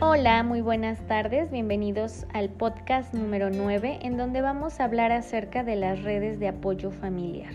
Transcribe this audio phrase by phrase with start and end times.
[0.00, 5.64] Hola, muy buenas tardes, bienvenidos al podcast número 9 en donde vamos a hablar acerca
[5.64, 7.52] de las redes de apoyo familiar.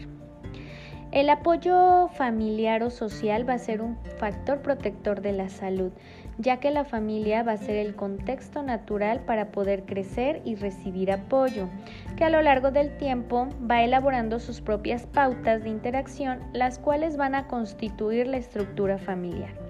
[1.13, 5.93] El apoyo familiar o social va a ser un factor protector de la salud,
[6.37, 11.13] ya que la familia va a ser el contexto natural para poder crecer y recibir
[11.13, 11.69] apoyo,
[12.17, 17.15] que a lo largo del tiempo va elaborando sus propias pautas de interacción, las cuales
[17.15, 19.62] van a constituir la estructura familiar.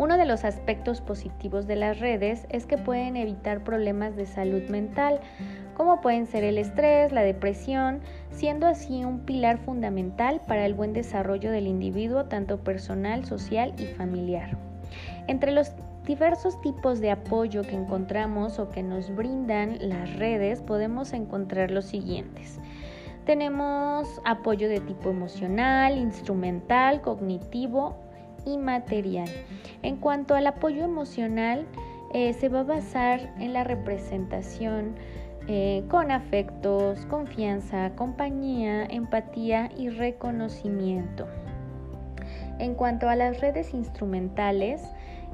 [0.00, 4.62] Uno de los aspectos positivos de las redes es que pueden evitar problemas de salud
[4.70, 5.20] mental,
[5.76, 8.00] como pueden ser el estrés, la depresión,
[8.30, 13.84] siendo así un pilar fundamental para el buen desarrollo del individuo, tanto personal, social y
[13.88, 14.56] familiar.
[15.28, 15.72] Entre los
[16.06, 21.84] diversos tipos de apoyo que encontramos o que nos brindan las redes, podemos encontrar los
[21.84, 22.58] siguientes.
[23.26, 28.08] Tenemos apoyo de tipo emocional, instrumental, cognitivo
[28.44, 29.28] y material.
[29.82, 31.66] En cuanto al apoyo emocional,
[32.12, 34.96] eh, se va a basar en la representación
[35.46, 41.26] eh, con afectos, confianza, compañía, empatía y reconocimiento.
[42.58, 44.82] En cuanto a las redes instrumentales,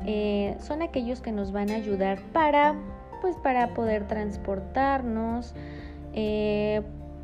[0.04, 2.74] eh, son aquellos que nos van a ayudar para,
[3.22, 5.54] pues, para poder transportarnos,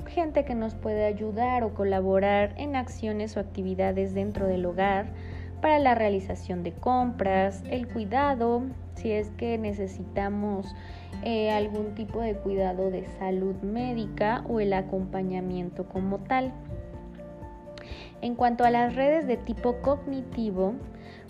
[0.08, 5.06] gente que nos puede ayudar o colaborar en acciones o actividades dentro del hogar,
[5.62, 8.64] para la realización de compras, el cuidado,
[8.96, 10.74] si es que necesitamos
[11.22, 16.52] eh, algún tipo de cuidado de salud médica o el acompañamiento como tal.
[18.22, 20.74] En cuanto a las redes de tipo cognitivo,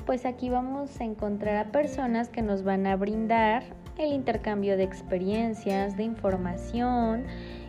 [0.06, 3.62] pues aquí vamos a encontrar a personas que nos van a brindar
[3.98, 7.24] el intercambio de experiencias, de información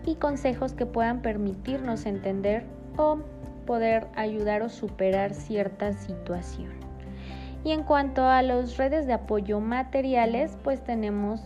[0.05, 2.63] y consejos que puedan permitirnos entender
[2.97, 3.19] o
[3.65, 6.71] poder ayudar o superar cierta situación.
[7.63, 11.41] Y en cuanto a las redes de apoyo materiales, pues tenemos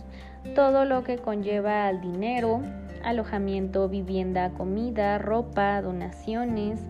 [0.54, 2.60] todo lo que conlleva al dinero,
[3.04, 6.80] alojamiento, vivienda, comida, ropa, donaciones,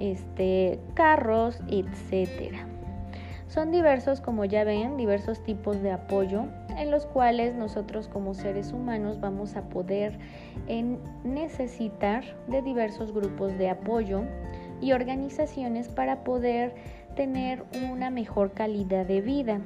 [0.00, 2.66] este, carros, etcétera.
[3.48, 6.46] Son diversos, como ya ven, diversos tipos de apoyo
[6.76, 10.18] en los cuales nosotros como seres humanos vamos a poder
[11.24, 14.22] necesitar de diversos grupos de apoyo
[14.80, 16.74] y organizaciones para poder
[17.16, 19.60] tener una mejor calidad de vida.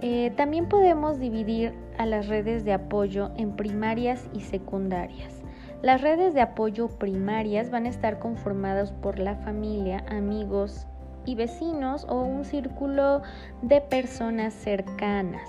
[0.00, 5.42] Eh, también podemos dividir a las redes de apoyo en primarias y secundarias.
[5.82, 10.86] Las redes de apoyo primarias van a estar conformadas por la familia, amigos
[11.26, 13.22] y vecinos o un círculo
[13.62, 15.48] de personas cercanas,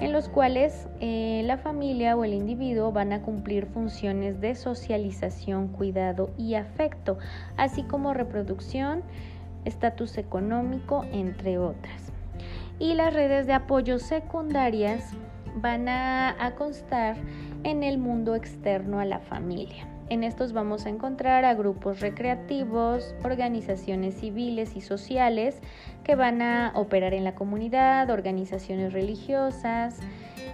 [0.00, 5.68] en los cuales eh, la familia o el individuo van a cumplir funciones de socialización,
[5.68, 7.18] cuidado y afecto,
[7.56, 9.02] así como reproducción,
[9.64, 12.12] estatus económico, entre otras.
[12.78, 15.12] Y las redes de apoyo secundarias
[15.56, 17.16] van a, constar
[17.64, 19.95] en el mundo externo a la familia.
[20.08, 25.60] En estos vamos a encontrar a grupos recreativos, organizaciones civiles y sociales
[26.04, 29.98] que van a operar en la comunidad, organizaciones religiosas,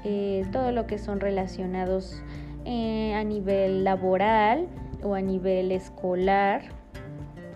[0.05, 2.23] eh, todo lo que son relacionados
[2.65, 4.69] eh, a nivel laboral
[5.03, 6.63] o a nivel escolar,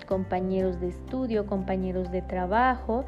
[0.06, 3.06] compañeros de estudio, compañeros de trabajo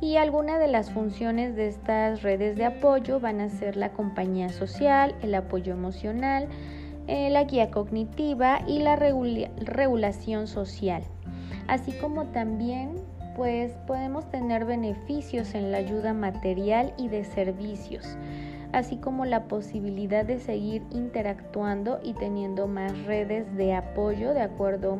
[0.00, 4.50] y algunas de las funciones de estas redes de apoyo van a ser la compañía
[4.50, 6.48] social, el apoyo emocional,
[7.06, 11.02] eh, la guía cognitiva y la regulación social.
[11.68, 12.94] Así como también
[13.36, 18.16] pues podemos tener beneficios en la ayuda material y de servicios,
[18.72, 24.98] así como la posibilidad de seguir interactuando y teniendo más redes de apoyo de acuerdo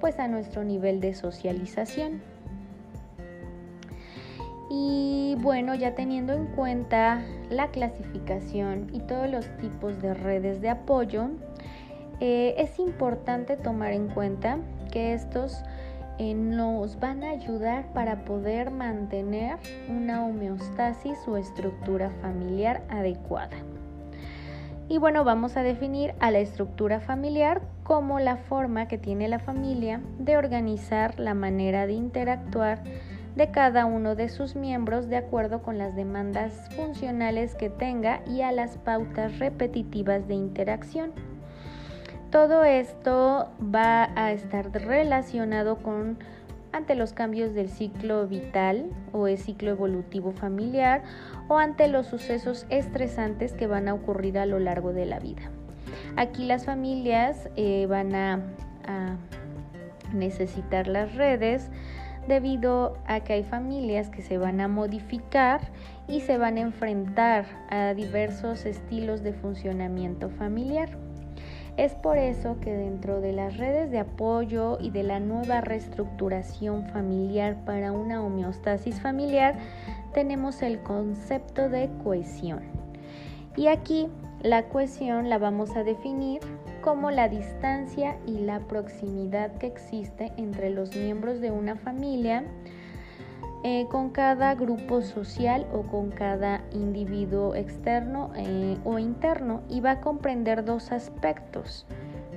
[0.00, 2.35] pues a nuestro nivel de socialización.
[4.68, 10.70] Y bueno, ya teniendo en cuenta la clasificación y todos los tipos de redes de
[10.70, 11.28] apoyo,
[12.20, 14.58] eh, es importante tomar en cuenta
[14.90, 15.62] que estos
[16.18, 19.58] eh, nos van a ayudar para poder mantener
[19.88, 23.56] una homeostasis o estructura familiar adecuada.
[24.88, 29.40] Y bueno, vamos a definir a la estructura familiar como la forma que tiene la
[29.40, 32.82] familia de organizar la manera de interactuar
[33.36, 38.40] de cada uno de sus miembros de acuerdo con las demandas funcionales que tenga y
[38.40, 41.12] a las pautas repetitivas de interacción.
[42.30, 46.18] Todo esto va a estar relacionado con
[46.72, 51.02] ante los cambios del ciclo vital o el ciclo evolutivo familiar
[51.48, 55.42] o ante los sucesos estresantes que van a ocurrir a lo largo de la vida.
[56.16, 58.40] Aquí las familias eh, van a
[60.12, 61.70] necesitar las redes
[62.26, 65.60] debido a que hay familias que se van a modificar
[66.08, 70.90] y se van a enfrentar a diversos estilos de funcionamiento familiar.
[71.76, 76.86] Es por eso que dentro de las redes de apoyo y de la nueva reestructuración
[76.86, 79.56] familiar para una homeostasis familiar
[80.14, 82.60] tenemos el concepto de cohesión.
[83.56, 84.08] Y aquí
[84.42, 86.40] la cohesión la vamos a definir
[86.86, 92.44] como la distancia y la proximidad que existe entre los miembros de una familia
[93.64, 99.90] eh, con cada grupo social o con cada individuo externo eh, o interno y va
[99.90, 101.86] a comprender dos aspectos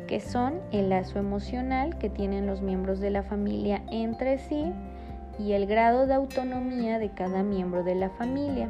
[0.07, 4.73] que son el lazo emocional que tienen los miembros de la familia entre sí
[5.37, 8.67] y el grado de autonomía de cada miembro de la familia.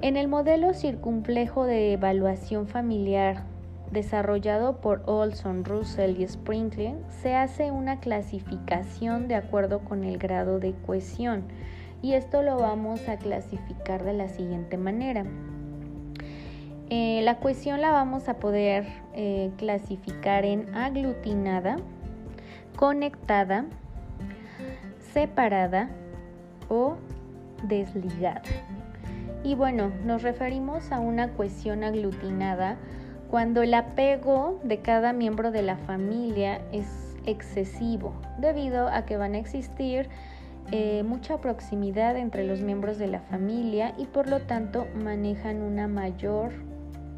[0.00, 3.57] En el modelo circunplejo de evaluación familiar
[3.90, 10.58] desarrollado por Olson, Russell y Sprinkling, se hace una clasificación de acuerdo con el grado
[10.58, 11.44] de cohesión
[12.02, 15.24] y esto lo vamos a clasificar de la siguiente manera.
[16.90, 21.76] Eh, la cohesión la vamos a poder eh, clasificar en aglutinada,
[22.76, 23.66] conectada,
[25.12, 25.90] separada
[26.68, 26.96] o
[27.64, 28.42] desligada.
[29.44, 32.76] Y bueno, nos referimos a una cohesión aglutinada
[33.30, 36.86] cuando el apego de cada miembro de la familia es
[37.26, 40.08] excesivo, debido a que van a existir
[40.70, 45.88] eh, mucha proximidad entre los miembros de la familia y por lo tanto manejan una
[45.88, 46.52] mayor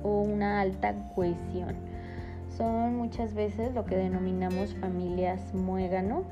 [0.02, 1.76] o una alta cohesión.
[2.56, 6.24] Son muchas veces lo que denominamos familias muégano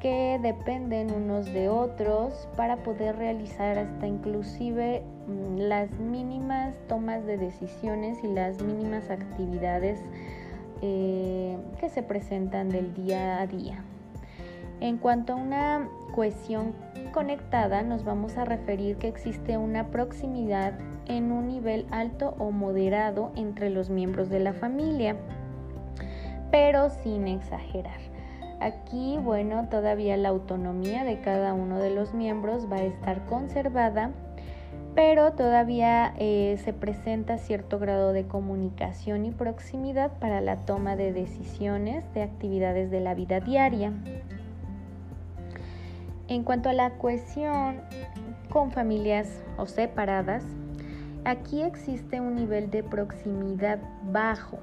[0.00, 7.36] que dependen unos de otros para poder realizar hasta inclusive mm, las mínimas tomas de
[7.36, 10.00] decisiones y las mínimas actividades
[10.82, 13.84] eh, que se presentan del día a día.
[14.80, 16.72] En cuanto a una cohesión
[17.12, 20.72] conectada, nos vamos a referir que existe una proximidad
[21.06, 25.16] en un nivel alto o moderado entre los miembros de la familia,
[26.50, 28.09] pero sin exagerar.
[28.60, 34.10] Aquí, bueno, todavía la autonomía de cada uno de los miembros va a estar conservada,
[34.94, 41.14] pero todavía eh, se presenta cierto grado de comunicación y proximidad para la toma de
[41.14, 43.94] decisiones de actividades de la vida diaria.
[46.28, 47.76] En cuanto a la cohesión
[48.50, 50.44] con familias o separadas,
[51.24, 53.78] aquí existe un nivel de proximidad
[54.12, 54.58] bajo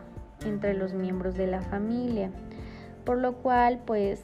[0.46, 2.30] entre los miembros de la familia
[3.08, 4.22] por lo cual pues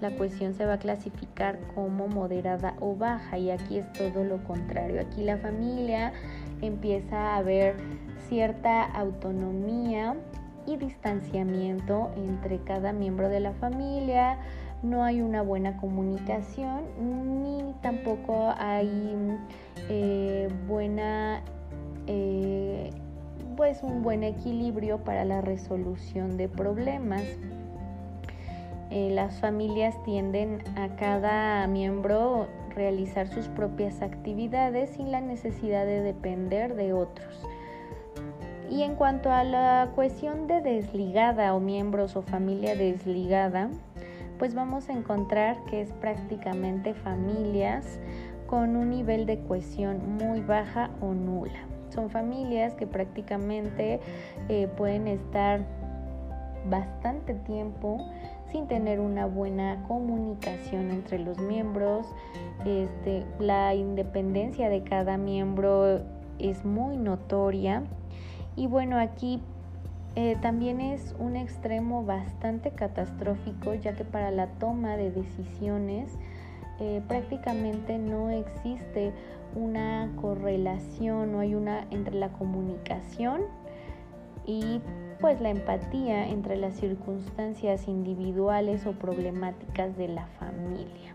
[0.00, 4.42] la cuestión se va a clasificar como moderada o baja y aquí es todo lo
[4.44, 5.02] contrario.
[5.02, 6.14] Aquí la familia
[6.62, 7.76] empieza a ver
[8.30, 10.16] cierta autonomía
[10.66, 14.38] y distanciamiento entre cada miembro de la familia,
[14.82, 16.82] no hay una buena comunicación
[17.42, 19.14] ni tampoco hay
[19.90, 21.42] eh, buena
[22.06, 22.90] eh,
[23.54, 27.22] pues un buen equilibrio para la resolución de problemas.
[28.94, 32.46] Las familias tienden a cada miembro
[32.76, 37.44] realizar sus propias actividades sin la necesidad de depender de otros.
[38.70, 43.68] Y en cuanto a la cuestión de desligada o miembros o familia desligada,
[44.38, 47.98] pues vamos a encontrar que es prácticamente familias
[48.46, 51.66] con un nivel de cohesión muy baja o nula.
[51.88, 53.98] Son familias que prácticamente
[54.48, 55.62] eh, pueden estar
[56.70, 57.98] bastante tiempo
[58.54, 62.06] sin tener una buena comunicación entre los miembros.
[62.64, 66.02] Este, la independencia de cada miembro
[66.38, 67.82] es muy notoria.
[68.54, 69.42] Y bueno, aquí
[70.14, 76.16] eh, también es un extremo bastante catastrófico, ya que para la toma de decisiones
[76.78, 79.12] eh, prácticamente no existe
[79.56, 83.40] una correlación, no hay una entre la comunicación
[84.46, 84.80] y
[85.24, 91.12] pues la empatía entre las circunstancias individuales o problemáticas de la familia.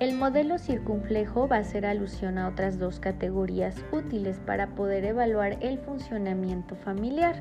[0.00, 5.56] El modelo circunflejo va a hacer alusión a otras dos categorías útiles para poder evaluar
[5.62, 7.36] el funcionamiento familiar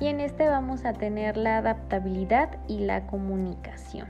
[0.00, 4.06] y en este vamos a tener la adaptabilidad y la comunicación.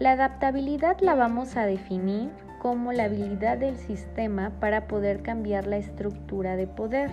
[0.00, 2.28] La adaptabilidad la vamos a definir
[2.58, 7.10] como la habilidad del sistema para poder cambiar la estructura de poder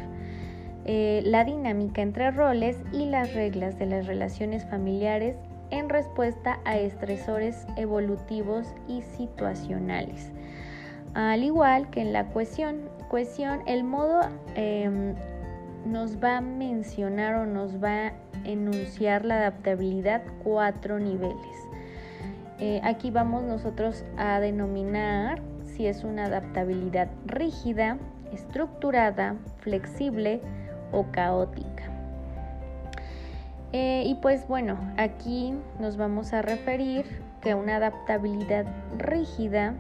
[0.89, 5.35] eh, la dinámica entre roles y las reglas de las relaciones familiares
[5.69, 10.31] en respuesta a estresores evolutivos y situacionales.
[11.13, 14.21] Al igual que en la cohesión, cohesión el modo
[14.55, 15.13] em,
[15.85, 18.13] nos va a mencionar o nos va a
[18.45, 21.67] enunciar la adaptabilidad cuatro niveles.
[22.59, 27.97] Eh, aquí vamos nosotros a denominar si es una adaptabilidad rígida,
[28.31, 30.39] estructurada, flexible
[30.91, 31.83] o caótica.
[33.73, 37.05] Eh, y pues bueno, aquí nos vamos a referir
[37.41, 38.65] que una adaptabilidad
[38.97, 39.75] rígida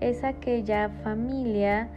[0.00, 1.88] es aquella familia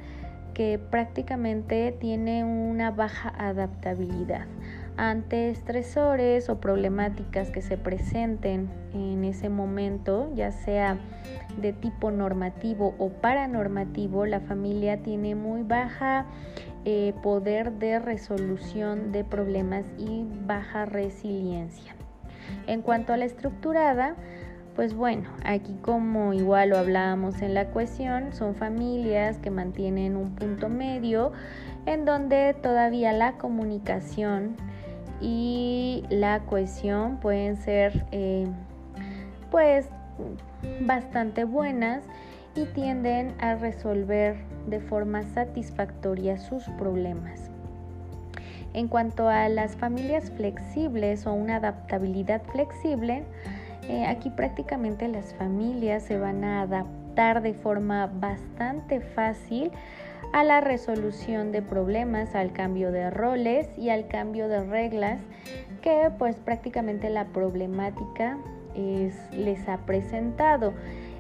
[0.54, 4.48] que prácticamente tiene una baja adaptabilidad
[4.98, 10.98] ante estresores o problemáticas que se presenten en ese momento, ya sea
[11.62, 16.26] de tipo normativo o paranormativo, la familia tiene muy baja
[16.90, 21.94] eh, poder de resolución de problemas y baja resiliencia.
[22.66, 24.16] En cuanto a la estructurada,
[24.74, 30.34] pues bueno, aquí como igual lo hablábamos en la cuestión, son familias que mantienen un
[30.36, 31.34] punto medio
[31.86, 34.56] en donde todavía la comunicación
[35.20, 38.48] y la cohesión pueden ser eh,
[39.52, 39.90] pues
[40.80, 42.06] bastante buenas
[42.58, 44.36] y tienden a resolver
[44.68, 47.52] de forma satisfactoria sus problemas.
[48.74, 53.24] En cuanto a las familias flexibles o una adaptabilidad flexible,
[53.88, 59.72] eh, aquí prácticamente las familias se van a adaptar de forma bastante fácil
[60.34, 65.22] a la resolución de problemas, al cambio de roles y al cambio de reglas
[65.82, 68.38] que pues prácticamente la problemática
[68.76, 70.74] les ha presentado.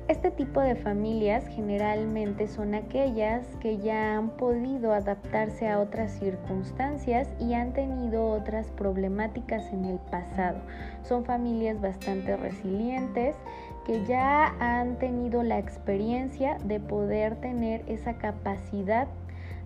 [0.08, 7.28] Este tipo de familias generalmente son aquellas que ya han podido adaptarse a otras circunstancias
[7.42, 10.60] y han tenido otras problemáticas en el pasado.
[11.04, 13.36] Son familias bastante resilientes
[13.86, 19.10] que ya han tenido la experiencia de poder tener esa capacidad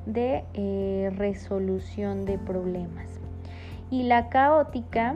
[0.07, 3.19] de eh, resolución de problemas.
[3.91, 5.15] Y la caótica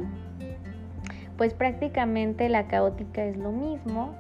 [1.38, 4.16] pues prácticamente la caótica es lo mismo,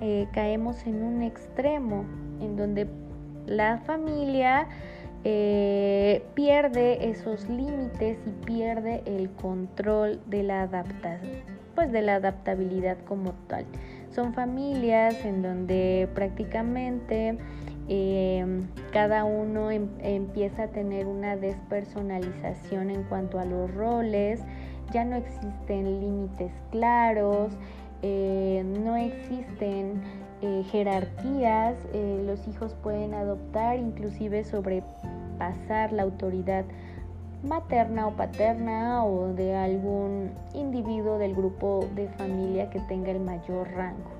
[0.00, 2.04] eh, caemos en un extremo
[2.40, 2.88] en donde
[3.46, 4.66] la familia
[5.24, 11.42] eh, pierde esos límites y pierde el control de la adaptación,
[11.74, 13.66] pues de la adaptabilidad como tal.
[14.10, 17.38] Son familias en donde prácticamente
[17.88, 24.40] eh, cada uno em, empieza a tener una despersonalización en cuanto a los roles,
[24.92, 27.52] ya no existen límites claros,
[28.02, 30.00] eh, no existen
[30.42, 36.64] eh, jerarquías, eh, los hijos pueden adoptar, inclusive sobrepasar la autoridad
[37.42, 43.70] materna o paterna o de algún individuo del grupo de familia que tenga el mayor
[43.72, 44.10] rango.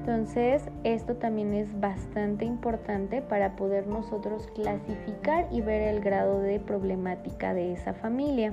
[0.00, 6.58] Entonces, esto también es bastante importante para poder nosotros clasificar y ver el grado de
[6.58, 8.52] problemática de esa familia.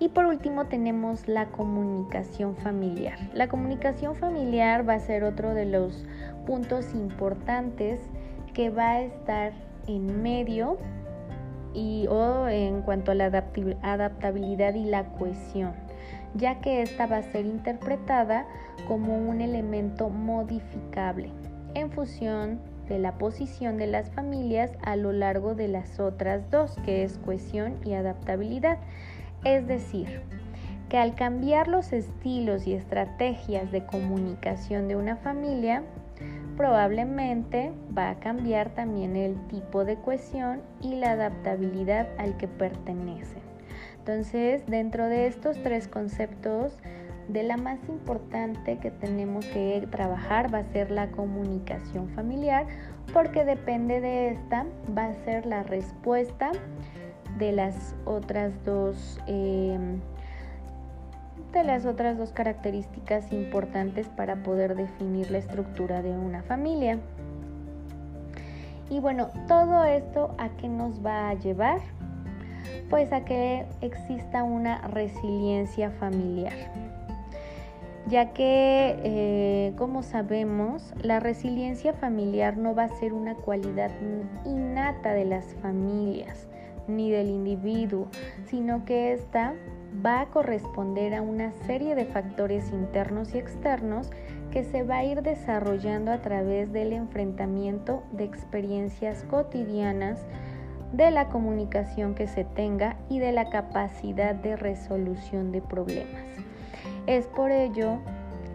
[0.00, 3.18] Y por último tenemos la comunicación familiar.
[3.34, 6.04] La comunicación familiar va a ser otro de los
[6.46, 8.00] puntos importantes
[8.54, 9.52] que va a estar
[9.88, 10.78] en medio
[11.74, 15.72] y o en cuanto a la adaptabilidad y la cohesión,
[16.34, 18.46] ya que esta va a ser interpretada
[18.86, 21.30] como un elemento modificable
[21.74, 26.76] en función de la posición de las familias a lo largo de las otras dos,
[26.84, 28.78] que es cohesión y adaptabilidad.
[29.44, 30.20] Es decir,
[30.88, 35.82] que al cambiar los estilos y estrategias de comunicación de una familia,
[36.56, 43.42] probablemente va a cambiar también el tipo de cohesión y la adaptabilidad al que pertenecen.
[43.98, 46.78] Entonces, dentro de estos tres conceptos,
[47.28, 52.66] de la más importante que tenemos que trabajar va a ser la comunicación familiar,
[53.12, 54.66] porque depende de esta,
[54.96, 56.50] va a ser la respuesta
[57.38, 60.00] de las otras dos em,
[61.52, 66.98] de las otras dos características importantes para poder definir la estructura de una familia.
[68.90, 71.80] Y bueno, todo esto a qué nos va a llevar?
[72.90, 76.54] Pues a que exista una resiliencia familiar.
[78.06, 83.90] Ya que, eh, como sabemos, la resiliencia familiar no va a ser una cualidad
[84.46, 86.48] innata de las familias,
[86.88, 88.08] ni del individuo,
[88.46, 89.54] sino que ésta
[90.04, 94.10] va a corresponder a una serie de factores internos y externos
[94.50, 100.20] que se va a ir desarrollando a través del enfrentamiento de experiencias cotidianas,
[100.92, 106.22] de la comunicación que se tenga y de la capacidad de resolución de problemas.
[107.06, 107.98] Es por ello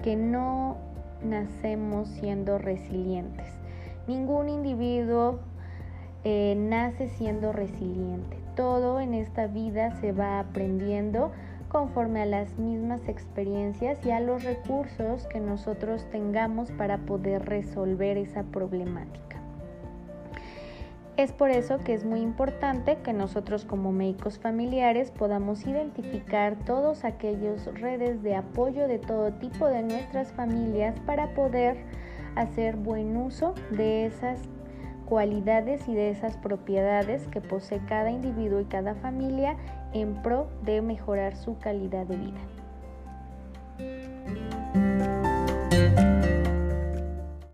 [0.02, 0.78] que no
[1.24, 3.48] nacemos siendo resilientes.
[4.08, 5.40] Ningún individuo
[6.24, 8.38] eh, nace siendo resiliente.
[8.56, 11.32] Todo en esta vida se va aprendiendo
[11.68, 18.18] conforme a las mismas experiencias y a los recursos que nosotros tengamos para poder resolver
[18.18, 19.24] esa problemática.
[21.18, 27.04] Es por eso que es muy importante que nosotros como médicos familiares podamos identificar todos
[27.04, 31.78] aquellos redes de apoyo de todo tipo de nuestras familias para poder
[32.36, 34.40] hacer buen uso de esas
[35.06, 39.58] cualidades y de esas propiedades que posee cada individuo y cada familia
[39.94, 42.63] en pro de mejorar su calidad de vida.